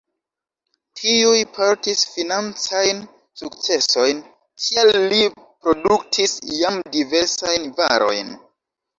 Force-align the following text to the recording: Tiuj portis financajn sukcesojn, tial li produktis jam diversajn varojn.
Tiuj 0.99 1.41
portis 1.57 1.99
financajn 2.13 3.01
sukcesojn, 3.41 4.21
tial 4.67 4.89
li 5.11 5.19
produktis 5.67 6.33
jam 6.61 6.81
diversajn 6.97 7.69
varojn. 7.81 8.33